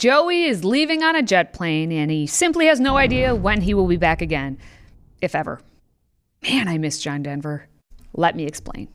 Joey 0.00 0.44
is 0.44 0.64
leaving 0.64 1.02
on 1.02 1.14
a 1.14 1.22
jet 1.22 1.52
plane 1.52 1.92
and 1.92 2.10
he 2.10 2.26
simply 2.26 2.64
has 2.68 2.80
no 2.80 2.96
idea 2.96 3.34
when 3.34 3.60
he 3.60 3.74
will 3.74 3.86
be 3.86 3.98
back 3.98 4.22
again, 4.22 4.56
if 5.20 5.34
ever. 5.34 5.60
Man, 6.42 6.68
I 6.68 6.78
miss 6.78 7.02
John 7.02 7.22
Denver. 7.22 7.68
Let 8.14 8.34
me 8.34 8.46
explain. 8.46 8.88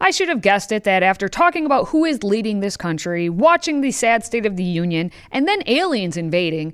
I 0.00 0.12
should 0.12 0.28
have 0.28 0.42
guessed 0.42 0.70
it 0.70 0.84
that 0.84 1.02
after 1.02 1.28
talking 1.28 1.66
about 1.66 1.88
who 1.88 2.04
is 2.04 2.22
leading 2.22 2.60
this 2.60 2.76
country, 2.76 3.28
watching 3.28 3.80
the 3.80 3.90
sad 3.90 4.24
state 4.24 4.46
of 4.46 4.54
the 4.54 4.62
Union, 4.62 5.10
and 5.32 5.48
then 5.48 5.64
aliens 5.66 6.16
invading, 6.16 6.72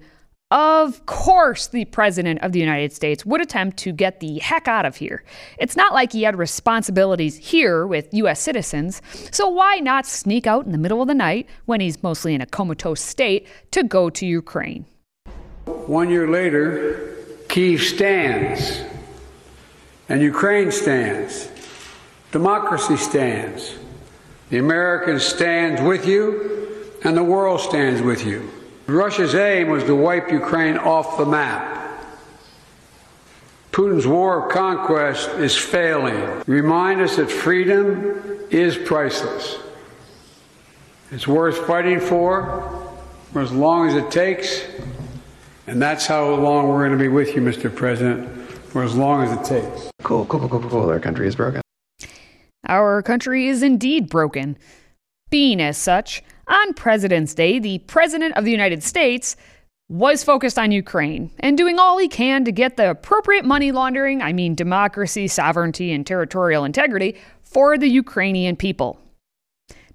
of 0.51 1.05
course 1.07 1.67
the 1.67 1.85
President 1.87 2.41
of 2.43 2.53
the 2.53 2.61
United 2.61 2.93
States 2.93 3.27
would 3.27 3.41
attempt 3.41 3.77
to 3.79 3.93
get 3.93 4.21
the 4.21 4.39
heck 4.39 4.69
out 4.69 4.85
of 4.85 4.97
here. 4.97 5.25
It's 5.59 5.77
not 5.77 5.93
like 5.93 6.13
he 6.13 6.23
had 6.23 6.37
responsibilities 6.37 7.37
here 7.37 7.87
with 7.87 8.13
US 8.15 8.41
citizens, 8.41 9.03
so 9.33 9.49
why 9.49 9.77
not 9.77 10.07
sneak 10.07 10.47
out 10.47 10.65
in 10.65 10.73
the 10.73 10.79
middle 10.79 11.03
of 11.03 11.09
the 11.09 11.15
night, 11.15 11.49
when 11.65 11.81
he's 11.81 12.03
mostly 12.03 12.35
in 12.35 12.41
a 12.41 12.47
comatose 12.47 13.01
state, 13.01 13.49
to 13.73 13.83
go 13.83 14.09
to 14.11 14.25
Ukraine? 14.25 14.87
One 15.65 16.11
year 16.11 16.29
later, 16.29 17.17
Kiev 17.49 17.81
stands, 17.81 18.83
and 20.09 20.23
Ukraine 20.23 20.71
stands. 20.71 21.51
Democracy 22.31 22.97
stands. 22.97 23.77
The 24.51 24.59
Americans 24.59 25.25
stand 25.25 25.85
with 25.87 26.07
you, 26.07 26.93
and 27.03 27.17
the 27.17 27.25
world 27.25 27.61
stands 27.61 28.01
with 28.01 28.25
you. 28.25 28.49
Russia's 28.87 29.35
aim 29.35 29.69
was 29.69 29.85
to 29.85 29.95
wipe 29.95 30.31
Ukraine 30.31 30.79
off 30.79 31.19
the 31.19 31.27
map. 31.27 31.75
Putin's 33.73 34.07
war 34.07 34.47
of 34.47 34.53
conquest 34.53 35.29
is 35.35 35.57
failing. 35.57 36.43
Remind 36.47 37.01
us 37.01 37.17
that 37.17 37.31
freedom 37.31 38.23
is 38.51 38.77
priceless. 38.77 39.59
It's 41.11 41.27
worth 41.27 41.67
fighting 41.67 42.01
for 42.01 42.95
for 43.33 43.43
as 43.43 43.53
long 43.53 43.89
as 43.89 43.95
it 43.95 44.11
takes, 44.11 44.65
and 45.67 45.83
that's 45.83 46.07
how 46.07 46.35
long 46.35 46.69
we're 46.69 46.87
going 46.87 46.97
to 46.97 47.05
be 47.05 47.09
with 47.09 47.35
you, 47.35 47.43
Mr. 47.43 47.75
President, 47.75 48.29
for 48.49 48.83
as 48.83 48.95
long 48.95 49.25
as 49.25 49.33
it 49.33 49.45
takes. 49.45 49.91
Cool, 50.03 50.25
cool, 50.27 50.49
cool, 50.49 50.61
cool, 50.61 50.71
cool. 50.71 50.89
Our 50.89 51.01
country 51.01 51.27
is 51.27 51.37
broken. 51.37 51.61
Our 52.69 53.03
country 53.03 53.49
is 53.49 53.63
indeed 53.63 54.09
broken. 54.09 54.57
Being 55.29 55.61
as 55.61 55.77
such, 55.77 56.23
on 56.47 56.75
President's 56.75 57.35
Day, 57.35 57.59
the 57.59 57.79
President 57.81 58.37
of 58.37 58.45
the 58.45 58.51
United 58.51 58.83
States 58.83 59.37
was 59.89 60.25
focused 60.25 60.59
on 60.59 60.73
Ukraine 60.73 61.31
and 61.39 61.57
doing 61.57 61.79
all 61.79 61.99
he 61.99 62.09
can 62.09 62.45
to 62.45 62.53
get 62.53 62.77
the 62.77 62.91
appropriate 62.91 63.45
money 63.45 63.71
laundering, 63.71 64.21
I 64.21 64.33
mean 64.33 64.55
democracy, 64.55 65.29
sovereignty, 65.29 65.93
and 65.93 66.07
territorial 66.07 66.65
integrity, 66.65 67.17
for 67.43 67.79
the 67.79 67.89
Ukrainian 67.89 68.57
people. 68.57 68.99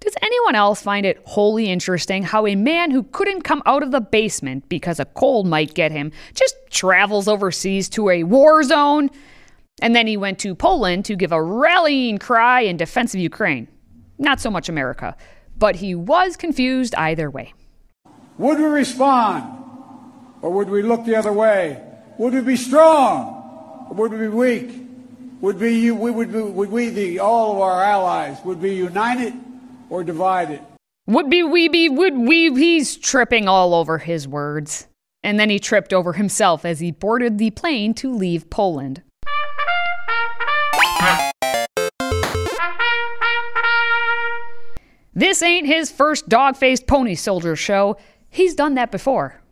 Does 0.00 0.14
anyone 0.20 0.54
else 0.54 0.82
find 0.82 1.06
it 1.06 1.22
wholly 1.26 1.70
interesting 1.70 2.24
how 2.24 2.46
a 2.46 2.56
man 2.56 2.90
who 2.90 3.04
couldn't 3.04 3.42
come 3.42 3.62
out 3.66 3.82
of 3.82 3.92
the 3.92 4.00
basement 4.00 4.68
because 4.68 4.98
a 4.98 5.04
cold 5.04 5.46
might 5.46 5.74
get 5.74 5.92
him 5.92 6.10
just 6.34 6.56
travels 6.70 7.28
overseas 7.28 7.88
to 7.90 8.10
a 8.10 8.24
war 8.24 8.62
zone? 8.64 9.10
And 9.80 9.94
then 9.94 10.06
he 10.06 10.16
went 10.16 10.38
to 10.40 10.54
Poland 10.54 11.04
to 11.04 11.16
give 11.16 11.32
a 11.32 11.42
rallying 11.42 12.18
cry 12.18 12.62
in 12.62 12.76
defense 12.76 13.14
of 13.14 13.20
Ukraine. 13.20 13.68
Not 14.18 14.40
so 14.40 14.50
much 14.50 14.68
America 14.68 15.16
but 15.62 15.76
he 15.76 15.94
was 15.94 16.36
confused 16.36 16.92
either 16.96 17.30
way. 17.30 17.54
Would 18.36 18.58
we 18.58 18.64
respond 18.64 19.44
or 20.42 20.50
would 20.50 20.68
we 20.68 20.82
look 20.82 21.04
the 21.04 21.14
other 21.14 21.32
way? 21.32 21.80
Would 22.18 22.34
we 22.34 22.40
be 22.40 22.56
strong 22.56 23.86
or 23.88 23.94
would 23.94 24.10
we 24.10 24.18
be 24.18 24.26
weak? 24.26 24.70
Would, 25.40 25.60
be, 25.60 25.88
we, 25.92 26.10
would, 26.10 26.32
would 26.32 26.68
we, 26.72 26.88
the, 26.88 27.20
all 27.20 27.52
of 27.52 27.60
our 27.60 27.80
allies, 27.80 28.38
would 28.44 28.60
be 28.60 28.74
united 28.74 29.34
or 29.88 30.02
divided? 30.02 30.58
Would 31.06 31.30
be 31.30 31.44
we 31.44 31.68
be 31.68 31.88
would 31.88 32.16
we 32.16 32.52
he's 32.54 32.96
tripping 32.96 33.46
all 33.46 33.72
over 33.72 33.98
his 33.98 34.26
words. 34.26 34.88
And 35.22 35.38
then 35.38 35.48
he 35.48 35.60
tripped 35.60 35.92
over 35.92 36.14
himself 36.14 36.64
as 36.64 36.80
he 36.80 36.90
boarded 36.90 37.38
the 37.38 37.50
plane 37.52 37.94
to 37.94 38.12
leave 38.12 38.50
Poland. 38.50 39.02
This 45.14 45.42
ain't 45.42 45.66
his 45.66 45.90
first 45.90 46.30
dog 46.30 46.56
faced 46.56 46.86
pony 46.86 47.14
soldier 47.14 47.54
show. 47.54 47.98
He's 48.30 48.54
done 48.54 48.74
that 48.76 48.90
before. 48.90 49.42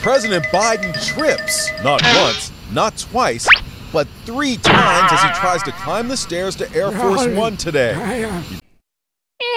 President 0.00 0.42
Biden 0.46 0.94
trips, 1.04 1.70
not 1.84 2.02
once, 2.02 2.50
not 2.72 2.96
twice, 2.96 3.46
but 3.92 4.08
three 4.24 4.56
times 4.56 5.12
as 5.12 5.22
he 5.22 5.28
tries 5.38 5.62
to 5.64 5.72
climb 5.72 6.08
the 6.08 6.16
stairs 6.16 6.56
to 6.56 6.74
Air 6.74 6.90
Force 6.90 7.26
One 7.26 7.58
today. 7.58 7.92
Uh. 7.92 8.42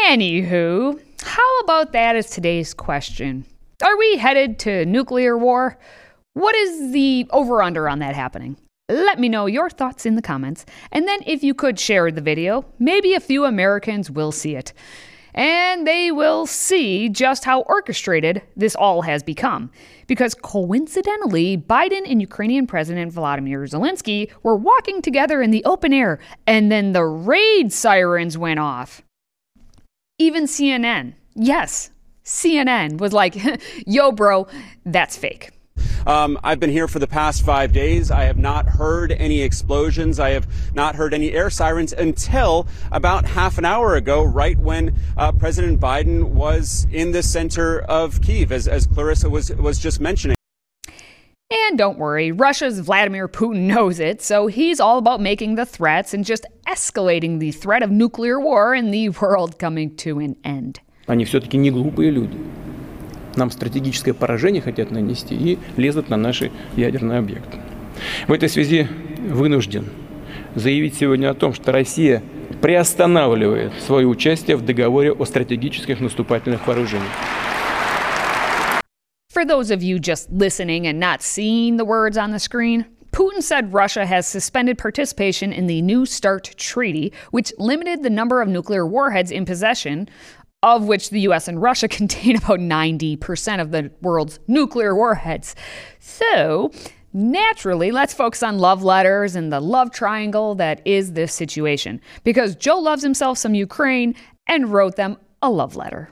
Anywho, 0.07 0.99
how 1.23 1.59
about 1.59 1.93
that 1.93 2.17
as 2.17 2.29
today's 2.29 2.73
question? 2.73 3.45
Are 3.81 3.97
we 3.97 4.17
headed 4.17 4.59
to 4.59 4.85
nuclear 4.85 5.37
war? 5.37 5.77
What 6.33 6.53
is 6.53 6.91
the 6.91 7.27
over 7.29 7.63
under 7.63 7.87
on 7.87 7.99
that 7.99 8.13
happening? 8.13 8.57
Let 8.89 9.19
me 9.19 9.29
know 9.29 9.45
your 9.45 9.69
thoughts 9.69 10.05
in 10.05 10.15
the 10.15 10.21
comments, 10.21 10.65
and 10.91 11.07
then 11.07 11.21
if 11.25 11.43
you 11.43 11.53
could 11.53 11.79
share 11.79 12.11
the 12.11 12.21
video, 12.21 12.65
maybe 12.77 13.13
a 13.13 13.21
few 13.21 13.45
Americans 13.45 14.11
will 14.11 14.33
see 14.33 14.57
it 14.57 14.73
and 15.35 15.85
they 15.85 16.11
will 16.11 16.47
see 16.47 17.09
just 17.09 17.43
how 17.43 17.61
orchestrated 17.61 18.41
this 18.55 18.73
all 18.73 19.01
has 19.03 19.21
become. 19.21 19.69
Because 20.07 20.33
coincidentally, 20.33 21.57
Biden 21.57 22.09
and 22.09 22.21
Ukrainian 22.21 22.65
President 22.65 23.13
Volodymyr 23.13 23.69
Zelensky 23.69 24.31
were 24.43 24.55
walking 24.55 25.01
together 25.01 25.41
in 25.41 25.51
the 25.51 25.63
open 25.65 25.93
air, 25.93 26.19
and 26.47 26.71
then 26.71 26.93
the 26.93 27.03
raid 27.03 27.73
sirens 27.73 28.37
went 28.37 28.59
off. 28.59 29.01
Even 30.17 30.45
CNN, 30.45 31.13
yes, 31.35 31.91
CNN 32.23 32.99
was 32.99 33.11
like, 33.11 33.35
yo, 33.85 34.11
bro, 34.11 34.47
that's 34.85 35.17
fake. 35.17 35.54
Um, 36.06 36.38
I've 36.42 36.60
been 36.60 36.70
here 36.70 36.88
for 36.88 36.98
the 36.98 37.06
past 37.06 37.44
five 37.44 37.72
days. 37.72 38.10
I 38.10 38.24
have 38.24 38.38
not 38.38 38.66
heard 38.66 39.12
any 39.12 39.42
explosions. 39.42 40.18
I 40.18 40.30
have 40.30 40.46
not 40.74 40.94
heard 40.94 41.14
any 41.14 41.32
air 41.32 41.50
sirens 41.50 41.92
until 41.92 42.66
about 42.90 43.26
half 43.26 43.58
an 43.58 43.64
hour 43.64 43.96
ago, 43.96 44.22
right 44.22 44.58
when 44.58 44.94
uh, 45.16 45.32
President 45.32 45.80
Biden 45.80 46.30
was 46.30 46.86
in 46.90 47.12
the 47.12 47.22
center 47.22 47.80
of 47.80 48.20
Kiev, 48.22 48.52
as, 48.52 48.66
as 48.66 48.86
Clarissa 48.86 49.28
was, 49.28 49.52
was 49.52 49.78
just 49.78 50.00
mentioning. 50.00 50.36
And 51.52 51.76
don't 51.76 51.98
worry, 51.98 52.30
Russia's 52.30 52.78
Vladimir 52.78 53.26
Putin 53.26 53.62
knows 53.62 53.98
it, 53.98 54.22
so 54.22 54.46
he's 54.46 54.78
all 54.78 54.98
about 54.98 55.20
making 55.20 55.56
the 55.56 55.66
threats 55.66 56.14
and 56.14 56.24
just 56.24 56.46
escalating 56.68 57.40
the 57.40 57.50
threat 57.50 57.82
of 57.82 57.90
nuclear 57.90 58.38
war 58.38 58.72
and 58.72 58.94
the 58.94 59.08
world 59.08 59.58
coming 59.58 59.96
to 59.96 60.20
an 60.20 60.36
end. 60.44 60.80
Они 61.08 61.24
все-таки 61.24 61.58
не 61.58 61.72
глупые 61.72 62.10
люди. 62.12 62.38
Нам 63.37 63.51
стратегическое 63.51 64.13
поражение 64.13 64.61
хотят 64.61 64.91
нанести 64.91 65.35
и 65.35 65.59
лезут 65.77 66.09
на 66.09 66.17
наши 66.17 66.51
ядерные 66.75 67.19
объекты. 67.19 67.59
В 68.27 68.33
этой 68.33 68.49
связи 68.49 68.87
вынужден 69.29 69.85
заявить 70.55 70.95
сегодня 70.95 71.29
о 71.29 71.33
том, 71.33 71.53
что 71.53 71.71
Россия 71.71 72.23
приостанавливает 72.61 73.73
свое 73.85 74.07
участие 74.07 74.57
в 74.57 74.65
договоре 74.65 75.11
о 75.11 75.25
стратегических 75.25 75.99
наступательных 75.99 76.65
вооружениях. 76.67 77.11
For 79.33 79.43
those 79.43 79.69
of 79.69 79.83
you 79.83 79.99
just 79.99 80.31
listening 80.31 80.87
and 80.87 80.97
not 80.97 81.21
seeing 81.21 81.75
the 81.75 81.83
words 81.83 82.17
on 82.17 82.31
the 82.31 82.39
screen, 82.39 82.85
Putin 83.11 83.41
said 83.41 83.73
Russia 83.73 84.05
has 84.05 84.25
suspended 84.27 84.77
participation 84.77 85.53
in 85.53 85.67
the 85.67 85.81
New 85.81 86.05
START 86.05 86.53
treaty, 86.57 87.13
which 87.31 87.53
limited 87.57 88.03
the 88.03 88.09
number 88.09 88.41
of 88.41 88.47
nuclear 88.47 88.85
warheads 88.85 89.31
in 89.31 89.45
possession 89.45 90.09
of 90.65 90.87
which 90.87 91.11
the 91.11 91.21
US 91.21 91.47
and 91.47 91.61
Russia 91.61 91.87
contain 91.99 92.35
about 92.35 92.59
90% 92.59 93.61
of 93.61 93.71
the 93.71 93.91
world's 94.01 94.39
nuclear 94.47 94.95
warheads. 94.95 95.55
So, 95.99 96.71
naturally, 97.13 97.91
let's 97.91 98.15
focus 98.15 98.41
on 98.41 98.57
love 98.57 98.83
letters 98.83 99.35
and 99.35 99.53
the 99.53 99.61
love 99.61 99.91
triangle 99.91 100.55
that 100.55 100.81
is 100.83 101.13
this 101.13 101.33
situation. 101.33 102.01
Because 102.23 102.55
Joe 102.55 102.79
loves 102.79 103.03
himself 103.03 103.37
some 103.37 103.53
Ukraine 103.53 104.15
and 104.47 104.73
wrote 104.73 104.95
them 104.95 105.17
a 105.41 105.49
love 105.49 105.75
letter. 105.75 106.09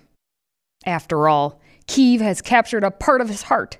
After 0.86 1.28
all, 1.28 1.60
Kiev 1.88 2.22
has 2.22 2.42
captured 2.42 2.84
a 2.84 2.92
part 2.92 3.22
of 3.22 3.30
his 3.30 3.44
heart. 3.44 3.80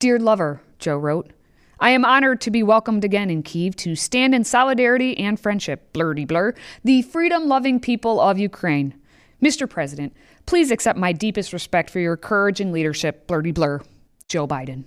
Dear 0.00 0.18
lover, 0.18 0.62
Joe 0.78 0.96
wrote, 0.96 1.32
I 1.78 1.90
am 1.90 2.06
honored 2.06 2.40
to 2.42 2.50
be 2.50 2.62
welcomed 2.62 3.04
again 3.04 3.28
in 3.28 3.42
Kiev 3.42 3.76
to 3.76 3.94
stand 3.94 4.34
in 4.34 4.44
solidarity 4.44 5.18
and 5.18 5.38
friendship, 5.38 5.92
blurdy 5.92 6.26
blur, 6.26 6.54
the 6.82 7.02
freedom 7.02 7.48
loving 7.48 7.78
people 7.80 8.18
of 8.18 8.38
Ukraine. 8.38 8.94
Mr. 9.42 9.68
President, 9.68 10.14
please 10.46 10.70
accept 10.70 10.98
my 10.98 11.12
deepest 11.12 11.52
respect 11.52 11.90
for 11.90 12.00
your 12.00 12.16
courage 12.16 12.60
and 12.60 12.72
leadership, 12.72 13.26
blurdy 13.26 13.52
blur. 13.52 13.80
Joe 14.28 14.46
Biden. 14.46 14.84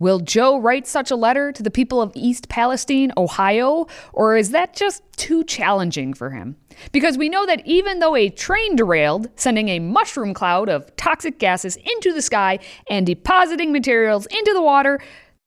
Will 0.00 0.18
Joe 0.18 0.58
write 0.58 0.86
such 0.86 1.10
a 1.10 1.16
letter 1.16 1.52
to 1.52 1.62
the 1.62 1.70
people 1.70 2.02
of 2.02 2.12
East 2.14 2.48
Palestine, 2.48 3.12
Ohio, 3.16 3.86
or 4.12 4.36
is 4.36 4.50
that 4.50 4.74
just 4.74 5.02
too 5.16 5.44
challenging 5.44 6.12
for 6.12 6.30
him? 6.30 6.56
Because 6.90 7.16
we 7.16 7.28
know 7.28 7.46
that 7.46 7.64
even 7.64 8.00
though 8.00 8.16
a 8.16 8.28
train 8.28 8.74
derailed, 8.74 9.28
sending 9.36 9.68
a 9.68 9.78
mushroom 9.78 10.34
cloud 10.34 10.68
of 10.68 10.94
toxic 10.96 11.38
gases 11.38 11.76
into 11.76 12.12
the 12.12 12.22
sky 12.22 12.58
and 12.90 13.06
depositing 13.06 13.72
materials 13.72 14.26
into 14.26 14.52
the 14.52 14.62
water, 14.62 15.00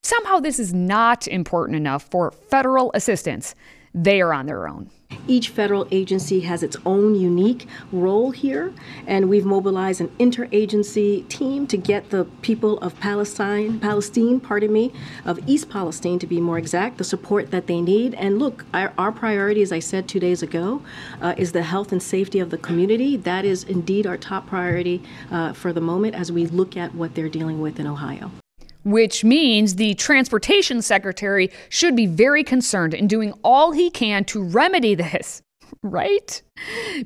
somehow 0.03 0.39
this 0.39 0.59
is 0.59 0.73
not 0.73 1.27
important 1.27 1.75
enough 1.75 2.07
for 2.09 2.31
federal 2.31 2.91
assistance. 2.93 3.53
They 4.03 4.21
are 4.21 4.33
on 4.33 4.45
their 4.45 4.67
own. 4.67 4.89
Each 5.27 5.49
federal 5.49 5.87
agency 5.91 6.41
has 6.41 6.63
its 6.63 6.77
own 6.85 7.15
unique 7.15 7.67
role 7.91 8.31
here, 8.31 8.73
and 9.05 9.27
we've 9.29 9.45
mobilized 9.45 9.99
an 9.99 10.07
interagency 10.19 11.27
team 11.27 11.67
to 11.67 11.77
get 11.77 12.11
the 12.11 12.25
people 12.41 12.77
of 12.79 12.97
Palestine, 12.99 13.79
Palestine, 13.79 14.39
pardon 14.39 14.71
me, 14.71 14.93
of 15.25 15.39
East 15.47 15.69
Palestine 15.69 16.19
to 16.19 16.27
be 16.27 16.39
more 16.39 16.57
exact, 16.57 16.97
the 16.97 17.03
support 17.03 17.51
that 17.51 17.67
they 17.67 17.81
need. 17.81 18.13
And 18.15 18.39
look, 18.39 18.65
our, 18.73 18.93
our 18.97 19.11
priority, 19.11 19.61
as 19.61 19.71
I 19.71 19.79
said 19.79 20.07
two 20.07 20.19
days 20.19 20.41
ago, 20.41 20.81
uh, 21.21 21.33
is 21.37 21.51
the 21.51 21.63
health 21.63 21.91
and 21.91 22.01
safety 22.01 22.39
of 22.39 22.49
the 22.49 22.57
community. 22.57 23.17
That 23.17 23.43
is 23.43 23.63
indeed 23.63 24.07
our 24.07 24.17
top 24.17 24.47
priority 24.47 25.03
uh, 25.31 25.53
for 25.53 25.73
the 25.73 25.81
moment 25.81 26.15
as 26.15 26.31
we 26.31 26.45
look 26.45 26.77
at 26.77 26.95
what 26.95 27.15
they're 27.15 27.29
dealing 27.29 27.59
with 27.59 27.79
in 27.79 27.87
Ohio 27.87 28.31
which 28.87 29.23
means 29.23 29.75
the 29.75 29.93
transportation 29.95 30.81
secretary 30.81 31.51
should 31.67 31.93
be 31.95 32.05
very 32.05 32.41
concerned 32.43 32.93
in 32.93 33.05
doing 33.05 33.33
all 33.43 33.73
he 33.73 33.89
can 33.89 34.23
to 34.25 34.41
remedy 34.41 34.95
this. 34.95 35.41
Right? 35.83 36.41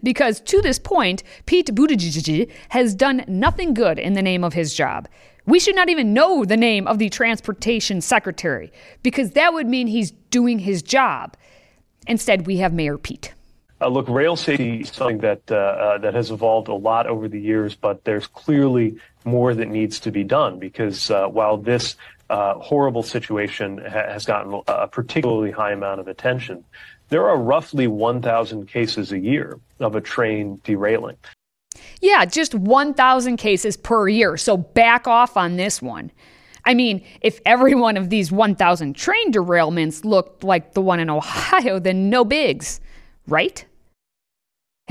Because 0.01 0.39
to 0.41 0.61
this 0.61 0.79
point, 0.79 1.23
Pete 1.45 1.75
Buttigieg 1.75 2.49
has 2.69 2.95
done 2.95 3.25
nothing 3.27 3.73
good 3.73 3.99
in 3.99 4.13
the 4.13 4.21
name 4.21 4.43
of 4.43 4.53
his 4.53 4.73
job. 4.73 5.09
We 5.45 5.59
should 5.59 5.75
not 5.75 5.89
even 5.89 6.13
know 6.13 6.45
the 6.45 6.57
name 6.57 6.87
of 6.87 6.99
the 6.99 7.09
transportation 7.09 8.01
secretary 8.01 8.71
because 9.03 9.31
that 9.31 9.53
would 9.53 9.67
mean 9.67 9.87
he's 9.87 10.11
doing 10.11 10.59
his 10.59 10.83
job. 10.83 11.35
Instead, 12.07 12.45
we 12.45 12.57
have 12.57 12.71
Mayor 12.71 12.97
Pete. 12.97 13.33
Uh, 13.81 13.87
look, 13.87 14.07
rail 14.07 14.35
safety 14.35 14.81
is 14.81 14.89
something 14.89 15.17
that 15.17 15.41
uh, 15.49 15.55
uh, 15.55 15.97
that 15.97 16.13
has 16.13 16.29
evolved 16.29 16.67
a 16.67 16.73
lot 16.73 17.07
over 17.07 17.27
the 17.27 17.39
years, 17.39 17.75
but 17.75 18.03
there's 18.03 18.27
clearly 18.27 18.95
more 19.25 19.55
that 19.55 19.67
needs 19.67 19.99
to 19.99 20.11
be 20.11 20.23
done 20.23 20.59
because 20.59 21.09
uh, 21.09 21.25
while 21.27 21.57
this 21.57 21.95
uh, 22.29 22.53
horrible 22.55 23.01
situation 23.01 23.79
ha- 23.79 24.07
has 24.07 24.23
gotten 24.23 24.61
a 24.67 24.87
particularly 24.87 25.49
high 25.49 25.71
amount 25.71 25.99
of 25.99 26.07
attention, 26.07 26.63
there 27.09 27.27
are 27.27 27.37
roughly 27.37 27.87
1,000 27.87 28.67
cases 28.67 29.11
a 29.11 29.17
year 29.17 29.59
of 29.79 29.95
a 29.95 30.01
train 30.01 30.61
derailing. 30.63 31.17
Yeah, 32.01 32.25
just 32.25 32.53
1,000 32.53 33.37
cases 33.37 33.77
per 33.77 34.07
year. 34.07 34.37
So 34.37 34.57
back 34.57 35.07
off 35.07 35.35
on 35.35 35.55
this 35.55 35.81
one. 35.81 36.11
I 36.65 36.75
mean, 36.75 37.03
if 37.21 37.39
every 37.47 37.73
one 37.73 37.97
of 37.97 38.11
these 38.11 38.31
1,000 38.31 38.95
train 38.95 39.31
derailments 39.31 40.05
looked 40.05 40.43
like 40.43 40.73
the 40.73 40.81
one 40.81 40.99
in 40.99 41.09
Ohio, 41.09 41.79
then 41.79 42.11
no 42.11 42.23
bigs, 42.23 42.79
right? 43.27 43.65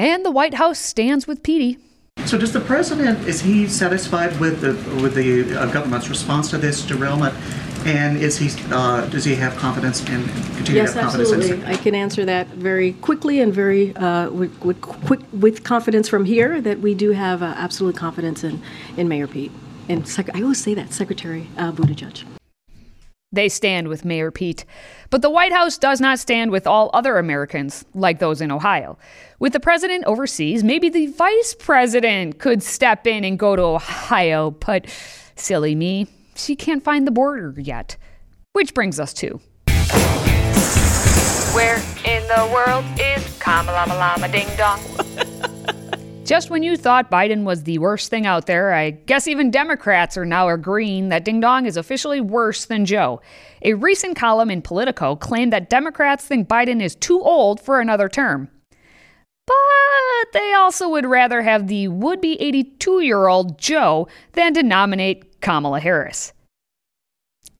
And 0.00 0.24
the 0.24 0.30
White 0.30 0.54
House 0.54 0.78
stands 0.78 1.26
with 1.26 1.42
Petey. 1.42 1.76
So, 2.24 2.38
does 2.38 2.54
the 2.54 2.60
president 2.60 3.28
is 3.28 3.42
he 3.42 3.68
satisfied 3.68 4.38
with 4.40 4.62
the 4.62 4.72
with 5.02 5.14
the 5.14 5.54
uh, 5.54 5.66
government's 5.66 6.08
response 6.08 6.48
to 6.50 6.58
this 6.58 6.82
derailment? 6.82 7.34
And 7.84 8.16
is 8.16 8.38
he 8.38 8.48
uh, 8.72 9.06
does 9.08 9.26
he 9.26 9.34
have 9.34 9.54
confidence 9.56 10.00
in 10.08 10.24
continue 10.56 10.80
yes, 10.80 10.94
to 10.94 11.02
have 11.02 11.12
confidence 11.12 11.32
absolutely. 11.32 11.66
I 11.66 11.76
can 11.76 11.94
answer 11.94 12.24
that 12.24 12.46
very 12.48 12.94
quickly 12.94 13.40
and 13.40 13.52
very 13.52 13.94
uh, 13.96 14.30
with, 14.30 14.58
with, 14.64 14.80
quick 14.80 15.20
with 15.34 15.64
confidence 15.64 16.08
from 16.08 16.24
here 16.24 16.62
that 16.62 16.78
we 16.80 16.94
do 16.94 17.10
have 17.10 17.42
uh, 17.42 17.52
absolute 17.58 17.96
confidence 17.96 18.42
in 18.42 18.62
in 18.96 19.06
Mayor 19.06 19.26
Pete 19.26 19.52
and 19.90 20.08
Sec- 20.08 20.34
I 20.34 20.40
always 20.40 20.62
say 20.62 20.72
that 20.74 20.94
Secretary 20.94 21.48
uh, 21.58 21.72
Buttigieg. 21.72 22.24
They 23.32 23.48
stand 23.48 23.86
with 23.86 24.04
Mayor 24.04 24.32
Pete. 24.32 24.64
But 25.08 25.22
the 25.22 25.30
White 25.30 25.52
House 25.52 25.78
does 25.78 26.00
not 26.00 26.18
stand 26.18 26.50
with 26.50 26.66
all 26.66 26.90
other 26.92 27.16
Americans, 27.16 27.84
like 27.94 28.18
those 28.18 28.40
in 28.40 28.50
Ohio. 28.50 28.98
With 29.38 29.52
the 29.52 29.60
president 29.60 30.04
overseas, 30.04 30.64
maybe 30.64 30.88
the 30.88 31.06
vice 31.06 31.54
president 31.56 32.40
could 32.40 32.60
step 32.60 33.06
in 33.06 33.24
and 33.24 33.38
go 33.38 33.54
to 33.54 33.62
Ohio, 33.62 34.50
but 34.50 34.86
silly 35.36 35.76
me, 35.76 36.08
she 36.34 36.56
can't 36.56 36.82
find 36.82 37.06
the 37.06 37.12
border 37.12 37.54
yet. 37.56 37.96
Which 38.52 38.74
brings 38.74 38.98
us 38.98 39.12
to. 39.14 39.40
Where 41.54 41.76
in 42.04 42.26
the 42.26 42.50
world 42.52 42.84
is 42.98 43.38
Kamala 43.38 43.86
Lama 43.94 44.26
Ding 44.28 44.48
Dong? 44.56 44.80
Just 46.30 46.48
when 46.48 46.62
you 46.62 46.76
thought 46.76 47.10
Biden 47.10 47.42
was 47.42 47.64
the 47.64 47.78
worst 47.78 48.08
thing 48.08 48.24
out 48.24 48.46
there, 48.46 48.72
I 48.72 48.90
guess 48.90 49.26
even 49.26 49.50
Democrats 49.50 50.16
are 50.16 50.24
now 50.24 50.48
agreeing 50.48 51.08
that 51.08 51.24
Ding 51.24 51.40
Dong 51.40 51.66
is 51.66 51.76
officially 51.76 52.20
worse 52.20 52.66
than 52.66 52.86
Joe. 52.86 53.20
A 53.62 53.74
recent 53.74 54.16
column 54.16 54.48
in 54.48 54.62
Politico 54.62 55.16
claimed 55.16 55.52
that 55.52 55.68
Democrats 55.68 56.24
think 56.24 56.46
Biden 56.46 56.80
is 56.80 56.94
too 56.94 57.20
old 57.20 57.60
for 57.60 57.80
another 57.80 58.08
term. 58.08 58.48
But 59.44 60.32
they 60.32 60.52
also 60.52 60.88
would 60.90 61.04
rather 61.04 61.42
have 61.42 61.66
the 61.66 61.88
would 61.88 62.20
be 62.20 62.40
82 62.40 63.00
year 63.00 63.26
old 63.26 63.58
Joe 63.58 64.06
than 64.34 64.54
to 64.54 64.62
nominate 64.62 65.40
Kamala 65.40 65.80
Harris. 65.80 66.32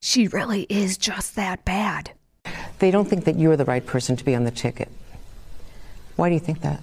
She 0.01 0.29
really 0.29 0.65
is 0.69 0.97
just 0.97 1.35
that 1.35 1.65
bad. 1.65 2.11
They 2.79 2.89
don't 2.89 3.09
think 3.09 3.25
that 3.25 3.37
you're 3.37 3.57
the 3.57 3.65
right 3.65 3.85
person 3.85 4.15
to 4.15 4.23
be 4.23 4.33
on 4.33 4.45
the 4.45 4.49
ticket. 4.49 4.87
Why 6.15 6.29
do 6.29 6.35
you 6.35 6.39
think 6.39 6.61
that? 6.61 6.81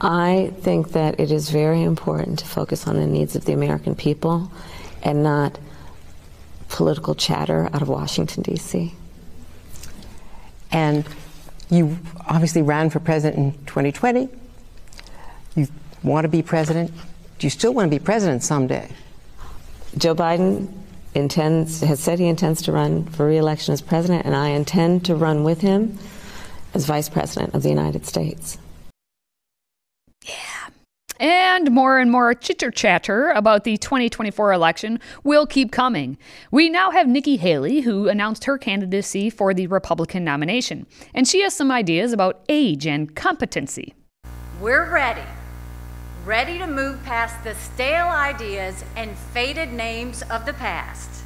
I 0.00 0.52
think 0.60 0.92
that 0.92 1.18
it 1.18 1.32
is 1.32 1.50
very 1.50 1.82
important 1.82 2.38
to 2.40 2.46
focus 2.46 2.86
on 2.86 2.96
the 2.96 3.06
needs 3.06 3.34
of 3.34 3.44
the 3.44 3.52
American 3.52 3.96
people 3.96 4.50
and 5.02 5.22
not 5.22 5.58
political 6.68 7.14
chatter 7.14 7.68
out 7.72 7.82
of 7.82 7.88
Washington, 7.88 8.42
D.C. 8.42 8.94
And 10.70 11.04
you 11.70 11.98
obviously 12.28 12.62
ran 12.62 12.90
for 12.90 13.00
president 13.00 13.38
in 13.38 13.64
2020. 13.66 14.28
You 15.56 15.66
want 16.02 16.24
to 16.24 16.28
be 16.28 16.42
president. 16.42 16.92
Do 17.38 17.46
you 17.46 17.50
still 17.50 17.74
want 17.74 17.90
to 17.90 17.98
be 17.98 18.02
president 18.02 18.44
someday? 18.44 18.90
Joe 19.96 20.14
Biden 20.14 20.72
intends 21.14 21.80
has 21.80 21.98
said 21.98 22.18
he 22.18 22.26
intends 22.26 22.62
to 22.62 22.72
run 22.72 23.04
for 23.04 23.26
re-election 23.26 23.72
as 23.72 23.80
president, 23.80 24.26
and 24.26 24.36
I 24.36 24.50
intend 24.50 25.04
to 25.06 25.16
run 25.16 25.42
with 25.42 25.60
him 25.60 25.98
as 26.74 26.86
vice 26.86 27.08
president 27.08 27.54
of 27.54 27.62
the 27.62 27.70
United 27.70 28.06
States. 28.06 28.58
And 31.20 31.72
more 31.72 31.98
and 31.98 32.10
more 32.12 32.32
chitter 32.34 32.70
chatter 32.70 33.30
about 33.30 33.64
the 33.64 33.76
2024 33.76 34.52
election 34.52 35.00
will 35.24 35.46
keep 35.46 35.72
coming. 35.72 36.16
We 36.52 36.68
now 36.68 36.92
have 36.92 37.08
Nikki 37.08 37.36
Haley, 37.36 37.80
who 37.80 38.08
announced 38.08 38.44
her 38.44 38.56
candidacy 38.56 39.28
for 39.28 39.52
the 39.52 39.66
Republican 39.66 40.22
nomination, 40.22 40.86
and 41.12 41.26
she 41.26 41.42
has 41.42 41.54
some 41.54 41.72
ideas 41.72 42.12
about 42.12 42.44
age 42.48 42.86
and 42.86 43.16
competency. 43.16 43.94
We're 44.60 44.88
ready. 44.92 45.26
Ready 46.24 46.58
to 46.58 46.68
move 46.68 47.02
past 47.02 47.42
the 47.42 47.54
stale 47.56 48.06
ideas 48.06 48.84
and 48.94 49.16
faded 49.16 49.72
names 49.72 50.22
of 50.30 50.46
the 50.46 50.52
past. 50.52 51.24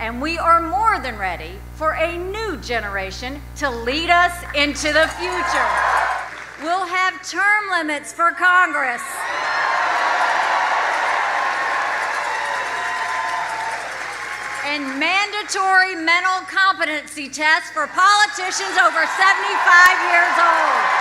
And 0.00 0.20
we 0.20 0.38
are 0.38 0.60
more 0.60 0.98
than 0.98 1.18
ready 1.18 1.52
for 1.74 1.92
a 1.92 2.16
new 2.16 2.56
generation 2.56 3.40
to 3.56 3.70
lead 3.70 4.10
us 4.10 4.32
into 4.56 4.92
the 4.92 5.06
future. 5.18 6.29
We'll 6.62 6.84
have 6.84 7.26
term 7.26 7.70
limits 7.70 8.12
for 8.12 8.32
Congress. 8.32 9.00
And 14.66 15.00
mandatory 15.00 15.94
mental 15.96 16.44
competency 16.46 17.30
tests 17.30 17.70
for 17.70 17.86
politicians 17.86 18.76
over 18.76 19.06
75 19.06 20.12
years 20.12 20.36
old. 20.36 21.00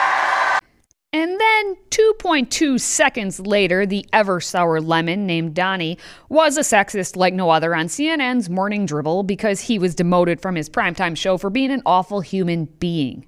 And 1.11 1.37
then 1.41 1.75
2.2 1.89 2.79
seconds 2.79 3.41
later, 3.41 3.85
the 3.85 4.05
ever 4.13 4.39
sour 4.39 4.79
lemon 4.79 5.25
named 5.25 5.55
Donnie 5.55 5.97
was 6.29 6.55
a 6.55 6.61
sexist 6.61 7.17
like 7.17 7.33
no 7.33 7.49
other 7.49 7.75
on 7.75 7.87
CNN's 7.87 8.49
Morning 8.49 8.85
Dribble 8.85 9.23
because 9.23 9.59
he 9.59 9.77
was 9.77 9.93
demoted 9.93 10.39
from 10.39 10.55
his 10.55 10.69
primetime 10.69 11.17
show 11.17 11.37
for 11.37 11.49
being 11.49 11.71
an 11.71 11.81
awful 11.85 12.21
human 12.21 12.63
being. 12.65 13.25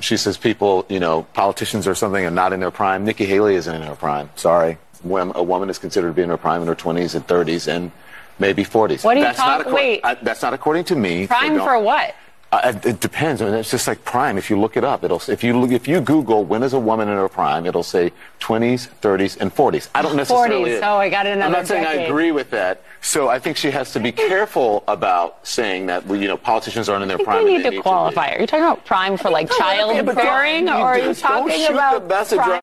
She 0.00 0.16
says 0.16 0.38
people, 0.38 0.86
you 0.88 1.00
know, 1.00 1.24
politicians 1.34 1.86
or 1.86 1.94
something 1.94 2.24
are 2.24 2.30
not 2.30 2.54
in 2.54 2.60
their 2.60 2.70
prime. 2.70 3.04
Nikki 3.04 3.26
Haley 3.26 3.56
isn't 3.56 3.74
in 3.74 3.82
her 3.82 3.94
prime. 3.94 4.30
Sorry. 4.34 4.78
When 5.02 5.32
a 5.34 5.42
woman 5.42 5.68
is 5.68 5.78
considered 5.78 6.08
to 6.08 6.14
be 6.14 6.22
in 6.22 6.30
her 6.30 6.38
prime 6.38 6.62
in 6.62 6.68
her 6.68 6.74
20s 6.74 7.14
and 7.14 7.26
30s 7.26 7.68
and 7.68 7.92
maybe 8.38 8.64
40s. 8.64 9.04
What 9.04 9.14
do 9.14 9.20
you 9.20 9.26
that's 9.26 9.38
talk? 9.38 9.66
not 9.66 9.74
Wait. 9.74 10.00
I, 10.02 10.14
that's 10.14 10.40
not 10.40 10.54
according 10.54 10.84
to 10.84 10.96
me. 10.96 11.26
Prime 11.26 11.58
for 11.58 11.78
what? 11.78 12.14
Uh, 12.52 12.72
it, 12.74 12.86
it 12.86 13.00
depends. 13.00 13.42
I 13.42 13.46
mean, 13.46 13.54
it's 13.54 13.70
just 13.70 13.86
like 13.86 14.02
prime. 14.04 14.38
If 14.38 14.48
you 14.48 14.58
look 14.58 14.78
it 14.78 14.84
up, 14.84 15.04
it'll 15.04 15.20
if 15.28 15.44
you 15.44 15.58
look, 15.58 15.72
if 15.72 15.86
you 15.86 16.00
Google 16.00 16.44
when 16.44 16.62
is 16.62 16.72
a 16.72 16.78
woman 16.78 17.08
in 17.08 17.16
her 17.16 17.28
prime, 17.28 17.66
it'll 17.66 17.82
say 17.82 18.12
20s, 18.40 18.88
30s, 19.02 19.36
and 19.40 19.54
40s. 19.54 19.88
I 19.94 20.00
don't 20.00 20.16
necessarily. 20.16 20.70
40s. 20.70 20.80
Oh, 20.82 20.96
I 20.96 21.10
got 21.10 21.26
another 21.26 21.44
I'm 21.44 21.52
not 21.52 21.66
saying 21.66 21.84
I 21.84 22.04
agree 22.04 22.30
with 22.32 22.50
that. 22.50 22.82
So 23.06 23.28
I 23.28 23.38
think 23.38 23.56
she 23.56 23.70
has 23.70 23.92
to 23.92 24.00
be 24.00 24.10
careful 24.10 24.82
about 24.88 25.46
saying 25.46 25.86
that 25.86 26.04
well, 26.06 26.20
you 26.20 26.26
know 26.26 26.36
politicians 26.36 26.88
aren't 26.88 27.02
in 27.02 27.08
their 27.08 27.18
prime. 27.18 27.44
think 27.44 27.64
we 27.64 27.70
need 27.70 27.76
to 27.76 27.80
qualify. 27.80 28.32
Are 28.32 28.40
you 28.40 28.48
talking 28.48 28.64
about 28.64 28.84
prime 28.84 29.16
for 29.16 29.30
like 29.30 29.48
childbearing, 29.48 30.68
or 30.68 30.72
are 30.72 30.98
you 30.98 31.14
talking 31.14 31.66
about 31.66 32.02
the 32.02 32.08
messenger. 32.08 32.42
prime? 32.42 32.60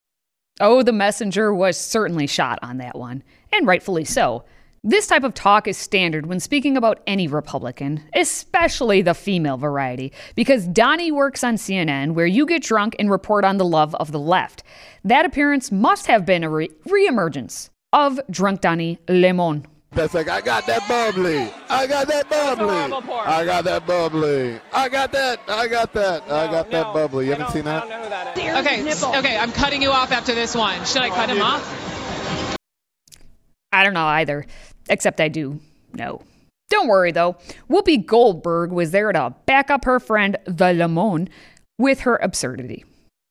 Oh, 0.60 0.84
the 0.84 0.92
messenger 0.92 1.54
was 1.54 1.78
certainly 1.78 2.28
shot 2.28 2.60
on 2.62 2.78
that 2.80 2.98
one, 2.98 3.24
and 3.54 3.66
rightfully 3.66 4.04
so. 4.04 4.44
This 4.84 5.08
type 5.08 5.24
of 5.24 5.34
talk 5.34 5.66
is 5.66 5.78
standard 5.78 6.26
when 6.26 6.42
speaking 6.42 6.76
about 6.76 7.02
any 7.08 7.26
Republican, 7.30 8.04
especially 8.14 9.02
the 9.02 9.14
female 9.14 9.56
variety, 9.56 10.12
because 10.36 10.68
Donnie 10.68 11.14
works 11.14 11.46
on 11.46 11.56
CNN 11.56 12.16
where 12.16 12.26
you 12.26 12.46
get 12.46 12.64
drunk 12.64 12.98
and 13.00 13.10
report 13.10 13.46
on 13.46 13.56
the 13.56 13.66
love 13.66 13.96
of 13.96 14.12
the 14.12 14.20
left. 14.20 14.62
That 15.06 15.26
appearance 15.26 15.72
must 15.72 16.08
have 16.08 16.26
been 16.26 16.44
a 16.44 16.50
re- 16.50 16.70
reemergence 16.86 17.70
of 17.94 18.20
Drunk 18.30 18.60
Donnie 18.60 19.00
Lemon. 19.08 19.68
That's 19.94 20.14
like 20.14 20.28
I 20.28 20.42
got 20.42 20.66
that 20.66 20.88
bubbly. 20.88 21.52
I 21.70 21.88
got 21.88 22.08
that 22.08 22.30
bubbly. 22.30 23.12
I 23.12 23.46
got 23.46 23.64
that 23.66 23.86
bubbly. 23.86 24.60
I 24.72 24.90
got 24.90 25.12
that. 25.12 25.40
I 25.48 25.68
got 25.68 25.94
that. 25.94 26.24
I 26.24 26.52
got 26.52 26.72
that 26.72 26.94
bubbly. 26.94 27.26
You 27.26 27.32
haven't 27.34 27.52
seen 27.52 27.66
that? 27.66 27.84
Okay, 28.38 28.88
s- 28.90 29.04
okay, 29.04 29.38
I'm 29.38 29.52
cutting 29.52 29.82
you 29.82 29.92
off 29.92 30.12
after 30.12 30.34
this 30.34 30.56
one. 30.56 30.84
Should 30.86 31.02
I 31.02 31.10
oh, 31.10 31.14
cut 31.14 31.30
him 31.30 31.42
off? 31.42 32.58
I 33.72 33.84
don't 33.84 33.94
know 33.94 34.06
either, 34.06 34.46
except 34.90 35.20
I 35.20 35.30
do 35.30 35.60
know. 35.94 36.22
Don't 36.70 36.88
worry 36.88 37.12
though, 37.12 37.38
Whoopi 37.70 38.04
Goldberg 38.04 38.72
was 38.72 38.92
there 38.92 39.12
to 39.12 39.36
back 39.46 39.70
up 39.70 39.86
her 39.86 40.00
friend, 40.00 40.38
the 40.46 40.74
Lemon, 40.74 41.30
with 41.78 42.02
her 42.02 42.16
absurdity. 42.16 42.84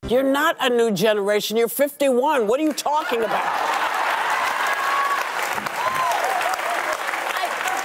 You're 0.08 0.22
not 0.22 0.56
a 0.60 0.68
new 0.68 0.90
generation. 0.90 1.56
You're 1.56 1.68
51. 1.68 2.48
What 2.48 2.58
are 2.58 2.62
you 2.64 2.72
talking 2.72 3.22
about? 3.22 3.44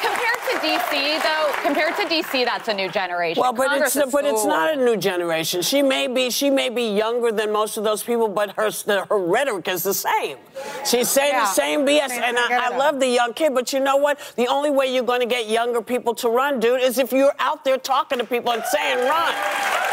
Compared 0.01 0.39
to 0.49 0.57
DC, 0.65 1.21
though, 1.21 1.53
compared 1.67 1.95
to 1.97 2.03
DC, 2.03 2.45
that's 2.45 2.67
a 2.67 2.73
new 2.73 2.89
generation. 2.89 3.41
Well, 3.41 3.53
but 3.53 3.67
Congress 3.67 3.95
it's 3.95 4.11
but 4.11 4.25
it's 4.25 4.45
not 4.45 4.73
a 4.73 4.75
new 4.77 4.95
generation. 4.97 5.61
She 5.61 5.81
may 5.81 6.07
be 6.07 6.29
she 6.29 6.49
may 6.49 6.69
be 6.69 6.95
younger 6.95 7.31
than 7.31 7.51
most 7.51 7.77
of 7.77 7.83
those 7.83 8.03
people, 8.03 8.27
but 8.27 8.51
her 8.51 8.71
her 9.09 9.17
rhetoric 9.17 9.67
is 9.67 9.83
the 9.83 9.93
same. 9.93 10.37
She's 10.85 11.09
saying 11.09 11.33
Yeah. 11.33 11.41
the 11.41 11.53
same 11.63 11.85
BS, 11.85 12.09
Same 12.09 12.23
and 12.23 12.37
I, 12.37 12.67
I 12.71 12.77
love 12.77 12.99
the 12.99 13.07
young 13.07 13.33
kid. 13.33 13.53
But 13.53 13.73
you 13.73 13.79
know 13.79 13.97
what? 13.97 14.19
The 14.35 14.47
only 14.47 14.71
way 14.71 14.93
you're 14.93 15.03
going 15.03 15.19
to 15.19 15.25
get 15.27 15.49
younger 15.49 15.81
people 15.81 16.15
to 16.15 16.29
run, 16.29 16.59
dude, 16.59 16.81
is 16.81 16.97
if 16.97 17.11
you're 17.11 17.35
out 17.39 17.63
there 17.65 17.77
talking 17.77 18.19
to 18.19 18.25
people 18.25 18.51
and 18.51 18.63
saying 18.63 18.99
run. 19.07 19.33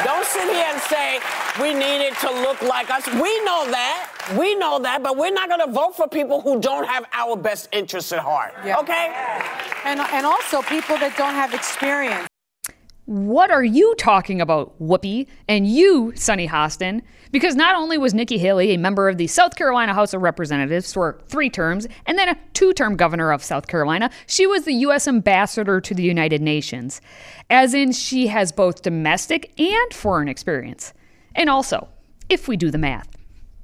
Don't 0.04 0.26
sit 0.26 0.48
here 0.48 0.66
and 0.68 0.80
say 0.82 1.20
we 1.60 1.72
need 1.74 2.00
it 2.06 2.14
to 2.18 2.30
look 2.46 2.60
like 2.62 2.90
us. 2.90 3.06
We 3.06 3.32
know 3.44 3.66
that. 3.70 4.10
We 4.38 4.54
know 4.54 4.78
that, 4.80 5.02
but 5.02 5.16
we're 5.16 5.32
not 5.32 5.48
going 5.48 5.66
to 5.66 5.72
vote 5.72 5.96
for 5.96 6.08
people 6.08 6.40
who 6.40 6.60
don't 6.60 6.86
have 6.86 7.04
our 7.12 7.36
best 7.36 7.68
interests 7.72 8.12
at 8.12 8.20
heart. 8.20 8.54
Okay? 8.64 9.12
And, 9.84 10.00
and 10.00 10.26
also 10.26 10.62
people 10.62 10.96
that 10.98 11.14
don't 11.16 11.34
have 11.34 11.52
experience. 11.52 12.26
What 13.06 13.50
are 13.50 13.62
you 13.62 13.94
talking 13.98 14.40
about, 14.40 14.80
Whoopi? 14.80 15.26
And 15.46 15.66
you, 15.66 16.14
Sunny 16.16 16.48
Hostin? 16.48 17.02
Because 17.32 17.54
not 17.54 17.76
only 17.76 17.98
was 17.98 18.14
Nikki 18.14 18.38
Haley 18.38 18.72
a 18.72 18.78
member 18.78 19.10
of 19.10 19.18
the 19.18 19.26
South 19.26 19.56
Carolina 19.56 19.92
House 19.92 20.14
of 20.14 20.22
Representatives 20.22 20.90
for 20.90 21.20
three 21.28 21.50
terms 21.50 21.86
and 22.06 22.16
then 22.16 22.30
a 22.30 22.36
two 22.54 22.72
term 22.72 22.96
governor 22.96 23.30
of 23.30 23.44
South 23.44 23.66
Carolina, 23.66 24.08
she 24.26 24.46
was 24.46 24.64
the 24.64 24.72
U.S. 24.72 25.06
ambassador 25.06 25.82
to 25.82 25.94
the 25.94 26.02
United 26.02 26.40
Nations. 26.40 27.02
As 27.50 27.74
in, 27.74 27.92
she 27.92 28.28
has 28.28 28.52
both 28.52 28.80
domestic 28.80 29.52
and 29.60 29.92
foreign 29.92 30.28
experience. 30.28 30.94
And 31.34 31.50
also, 31.50 31.88
if 32.30 32.48
we 32.48 32.56
do 32.56 32.70
the 32.70 32.78
math, 32.78 33.13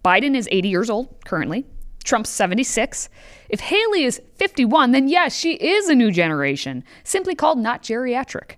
Biden 0.04 0.34
is 0.36 0.48
80 0.50 0.68
years 0.68 0.90
old 0.90 1.14
currently. 1.24 1.66
Trump's 2.04 2.30
76. 2.30 3.08
If 3.48 3.60
Haley 3.60 4.04
is 4.04 4.22
51, 4.36 4.92
then 4.92 5.08
yes, 5.08 5.36
she 5.36 5.54
is 5.54 5.88
a 5.88 5.94
new 5.94 6.10
generation, 6.10 6.82
simply 7.04 7.34
called 7.34 7.58
not 7.58 7.82
geriatric. 7.82 8.52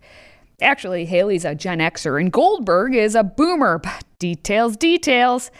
Actually, 0.61 1.04
Haley's 1.04 1.44
a 1.44 1.54
Gen 1.54 1.78
Xer 1.78 2.20
and 2.20 2.32
Goldberg 2.32 2.94
is 2.94 3.16
a 3.16 3.25
boomer, 3.25 3.78
but 3.78 4.04
details, 4.20 4.76
details. 4.76 5.50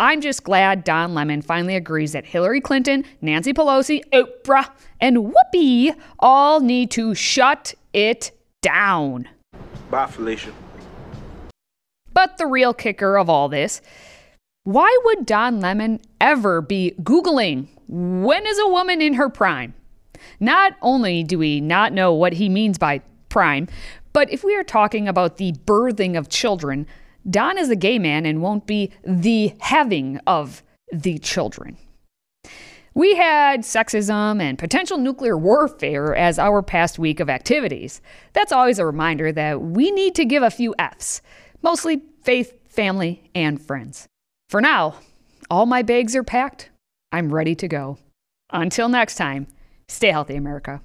I'm 0.00 0.20
just 0.20 0.44
glad 0.44 0.84
Don 0.84 1.14
Lemon 1.14 1.42
finally 1.42 1.76
agrees 1.76 2.12
that 2.12 2.24
Hillary 2.24 2.60
Clinton, 2.60 3.04
Nancy 3.20 3.52
Pelosi, 3.52 4.02
Oprah, 4.12 4.70
and 5.00 5.18
Whoopi 5.18 5.94
all 6.18 6.60
need 6.60 6.90
to 6.92 7.14
shut 7.14 7.74
it 7.92 8.30
down. 8.62 9.28
Bye, 9.90 10.06
Felicia. 10.06 10.52
But 12.12 12.38
the 12.38 12.46
real 12.46 12.72
kicker 12.72 13.18
of 13.18 13.28
all 13.28 13.48
this 13.48 13.82
why 14.66 14.98
would 15.04 15.26
Don 15.26 15.60
Lemon 15.60 16.00
ever 16.20 16.60
be 16.60 16.92
Googling 17.00 17.68
when 17.86 18.44
is 18.44 18.58
a 18.58 18.66
woman 18.66 19.00
in 19.00 19.14
her 19.14 19.28
prime? 19.28 19.74
Not 20.40 20.72
only 20.82 21.22
do 21.22 21.38
we 21.38 21.60
not 21.60 21.92
know 21.92 22.12
what 22.12 22.32
he 22.32 22.48
means 22.48 22.76
by 22.76 23.00
prime, 23.28 23.68
but 24.12 24.28
if 24.32 24.42
we 24.42 24.56
are 24.56 24.64
talking 24.64 25.06
about 25.06 25.36
the 25.36 25.52
birthing 25.52 26.18
of 26.18 26.28
children, 26.28 26.84
Don 27.30 27.58
is 27.58 27.70
a 27.70 27.76
gay 27.76 28.00
man 28.00 28.26
and 28.26 28.42
won't 28.42 28.66
be 28.66 28.90
the 29.04 29.54
having 29.60 30.18
of 30.26 30.64
the 30.92 31.20
children. 31.20 31.76
We 32.92 33.14
had 33.14 33.60
sexism 33.60 34.42
and 34.42 34.58
potential 34.58 34.98
nuclear 34.98 35.38
warfare 35.38 36.12
as 36.16 36.40
our 36.40 36.60
past 36.60 36.98
week 36.98 37.20
of 37.20 37.30
activities. 37.30 38.00
That's 38.32 38.50
always 38.50 38.80
a 38.80 38.86
reminder 38.86 39.30
that 39.30 39.62
we 39.62 39.92
need 39.92 40.16
to 40.16 40.24
give 40.24 40.42
a 40.42 40.50
few 40.50 40.74
F's, 40.76 41.22
mostly 41.62 42.02
faith, 42.24 42.58
family, 42.68 43.30
and 43.32 43.62
friends. 43.62 44.08
For 44.48 44.60
now, 44.60 44.96
all 45.50 45.66
my 45.66 45.82
bags 45.82 46.14
are 46.14 46.22
packed. 46.22 46.70
I'm 47.10 47.34
ready 47.34 47.54
to 47.56 47.68
go. 47.68 47.98
Until 48.52 48.88
next 48.88 49.16
time, 49.16 49.48
stay 49.88 50.12
healthy, 50.12 50.36
America. 50.36 50.80